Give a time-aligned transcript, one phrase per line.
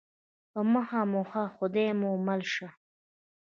[0.51, 2.67] په مخه مو ښه خدای مو مل شه